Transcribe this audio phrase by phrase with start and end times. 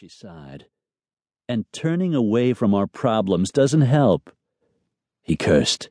[0.00, 0.64] She sighed.
[1.46, 4.30] And turning away from our problems doesn't help.
[5.20, 5.90] He cursed.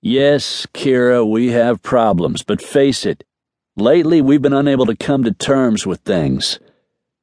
[0.00, 3.24] Yes, Kira, we have problems, but face it,
[3.74, 6.60] lately we've been unable to come to terms with things,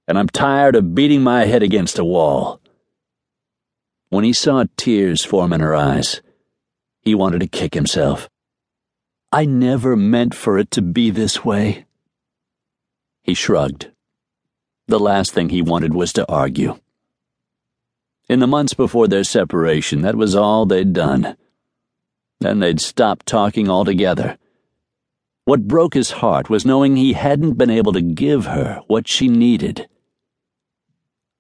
[0.06, 2.60] and I'm tired of beating my head against a wall.
[4.10, 6.22] When he saw tears form in her eyes,
[7.04, 8.28] he wanted to kick himself.
[9.32, 11.86] I never meant for it to be this way.
[13.24, 13.95] He shrugged.
[14.88, 16.80] The last thing he wanted was to argue.
[18.30, 21.38] In the months before their separation, that was all they'd done.
[22.40, 24.38] Then they'd stopped talking altogether.
[25.46, 29.28] What broke his heart was knowing he hadn't been able to give her what she
[29.28, 29.88] needed.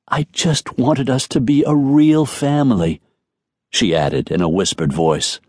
[0.08, 3.02] I just wanted us to be a real family,
[3.70, 5.40] she added in a whispered voice.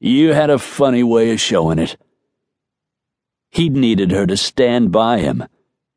[0.00, 1.96] You had a funny way of showing it.
[3.50, 5.44] He'd needed her to stand by him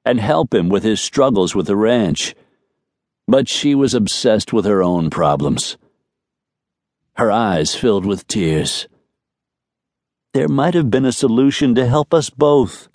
[0.08, 2.34] and help him with his struggles with the ranch,
[3.28, 5.78] but she was obsessed with her own problems.
[7.18, 8.88] Her eyes filled with tears.
[10.34, 12.88] There might have been a solution to help us both.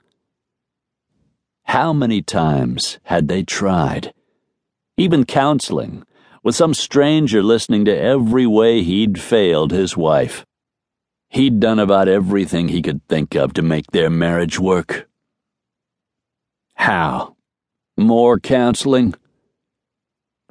[1.65, 4.15] How many times had they tried?
[4.97, 6.05] Even counseling,
[6.43, 10.47] with some stranger listening to every way he'd failed his wife.
[11.29, 15.09] He'd done about everything he could think of to make their marriage work.
[16.83, 17.37] How?
[17.97, 19.15] More counseling?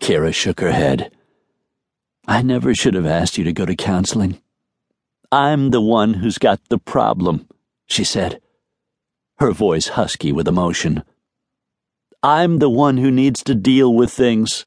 [0.01, 1.11] Kira shook her head.
[2.25, 4.41] I never should have asked you to go to counseling.
[5.29, 7.49] I'm the one who's got the problem,
[7.85, 8.39] she said,
[9.39, 11.03] her voice husky with emotion.
[12.23, 14.65] I'm the one who needs to deal with things.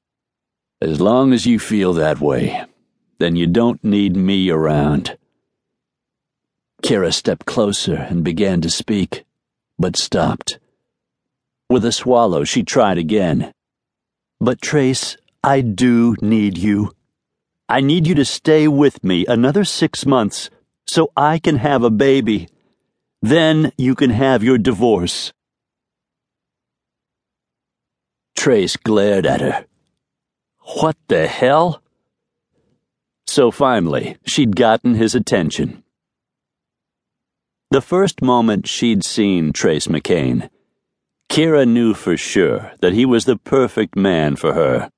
[0.82, 2.62] As long as you feel that way,
[3.18, 5.16] then you don't need me around.
[6.82, 9.24] Kira stepped closer and began to speak,
[9.78, 10.58] but stopped.
[11.74, 13.52] With a swallow, she tried again.
[14.38, 16.92] But, Trace, I do need you.
[17.68, 20.50] I need you to stay with me another six months
[20.86, 22.46] so I can have a baby.
[23.22, 25.32] Then you can have your divorce.
[28.36, 29.66] Trace glared at her.
[30.78, 31.82] What the hell?
[33.26, 35.82] So finally, she'd gotten his attention.
[37.72, 40.50] The first moment she'd seen Trace McKane,
[41.34, 44.88] Kira knew for sure that he was the perfect man for her.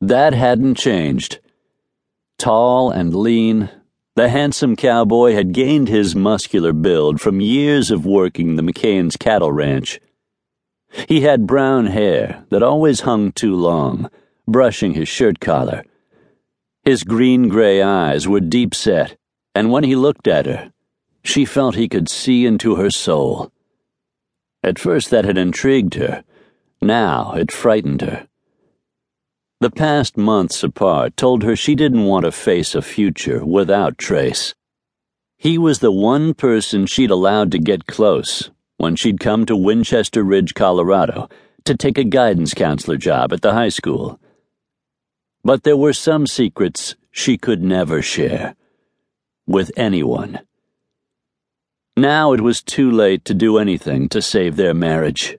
[0.00, 1.40] That hadn't changed.
[2.38, 3.68] Tall and lean,
[4.14, 9.50] the handsome cowboy had gained his muscular build from years of working the McKane's cattle
[9.50, 9.98] ranch.
[11.08, 14.08] He had brown hair that always hung too long,
[14.46, 15.82] brushing his shirt collar.
[16.84, 19.16] His green gray eyes were deep set,
[19.56, 20.72] and when he looked at her,
[21.24, 23.50] she felt he could see into her soul.
[24.62, 26.24] At first that had intrigued her,
[26.80, 28.28] now it frightened her.
[29.60, 34.54] The past months apart told her she didn't want to face a future without Trace.
[35.36, 40.22] He was the one person she'd allowed to get close when she'd come to Winchester
[40.22, 41.28] Ridge, Colorado,
[41.64, 44.20] to take a guidance counselor job at the high school.
[45.42, 48.54] But there were some secrets she could never share
[49.46, 50.40] with anyone.
[51.98, 55.36] Now it was too late to do anything to save their marriage.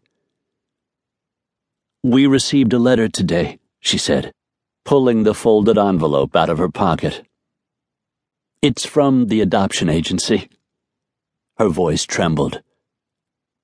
[2.03, 4.33] We received a letter today she said,
[4.85, 7.23] pulling the folded envelope out of her pocket.
[8.61, 10.49] It's from the adoption agency.
[11.57, 12.61] Her voice trembled.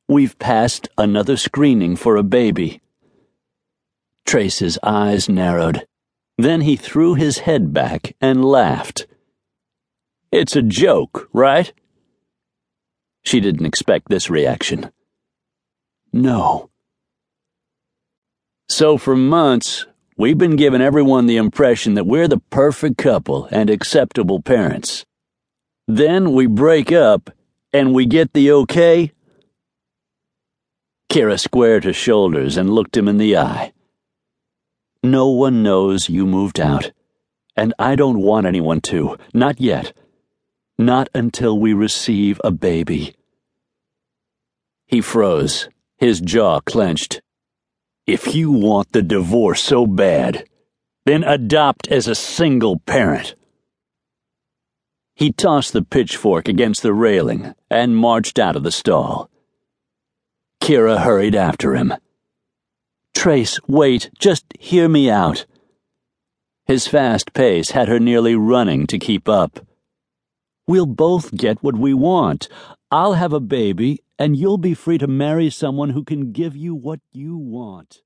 [0.08, 2.82] We've passed another screening for a baby.
[4.26, 5.86] Trace's eyes narrowed.
[6.38, 9.08] Then he threw his head back and laughed.
[10.32, 11.72] It's a joke, right?
[13.26, 14.92] She didn't expect this reaction.
[16.14, 16.70] No.
[18.70, 19.86] So for months,
[20.18, 25.06] We've been giving everyone the impression that we're the perfect couple and acceptable parents.
[25.90, 27.32] Then we break up
[27.74, 29.12] and we get the okay.
[31.12, 33.74] Kira squared her shoulders and looked him in the eye.
[35.04, 36.94] No one knows you moved out,
[37.58, 39.92] and I don't want anyone to, not yet.
[40.78, 43.14] Not until we receive a baby.
[44.88, 47.22] He froze, his jaw clenched.
[48.06, 50.48] If you want the divorce so bad,
[51.06, 53.36] then adopt as a single parent.
[55.16, 59.30] He tossed the pitchfork against the railing and marched out of the stall.
[60.62, 61.94] Kira hurried after him.
[63.14, 65.46] Trace, wait, just hear me out.
[66.66, 69.60] His fast pace had her nearly running to keep up.
[70.68, 72.50] We'll both get what we want.
[72.90, 76.74] I'll have a baby, and you'll be free to marry someone who can give you
[76.74, 78.02] what you want.